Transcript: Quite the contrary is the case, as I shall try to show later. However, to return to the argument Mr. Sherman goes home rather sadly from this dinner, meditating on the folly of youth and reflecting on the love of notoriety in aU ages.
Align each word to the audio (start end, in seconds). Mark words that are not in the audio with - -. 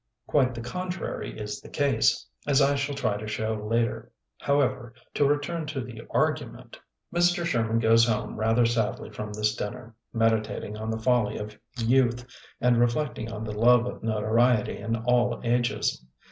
Quite 0.25 0.55
the 0.55 0.61
contrary 0.61 1.37
is 1.39 1.61
the 1.61 1.69
case, 1.69 2.25
as 2.47 2.59
I 2.59 2.73
shall 2.73 2.95
try 2.95 3.17
to 3.17 3.27
show 3.27 3.53
later. 3.53 4.11
However, 4.39 4.95
to 5.13 5.27
return 5.27 5.67
to 5.67 5.81
the 5.81 6.01
argument 6.09 6.79
Mr. 7.13 7.45
Sherman 7.45 7.77
goes 7.77 8.07
home 8.07 8.35
rather 8.35 8.65
sadly 8.65 9.11
from 9.11 9.31
this 9.31 9.53
dinner, 9.55 9.93
meditating 10.11 10.75
on 10.75 10.89
the 10.89 10.97
folly 10.97 11.37
of 11.37 11.55
youth 11.77 12.25
and 12.59 12.79
reflecting 12.79 13.31
on 13.31 13.43
the 13.43 13.51
love 13.53 13.85
of 13.85 14.01
notoriety 14.01 14.79
in 14.79 14.95
aU 15.07 15.39
ages. 15.43 16.03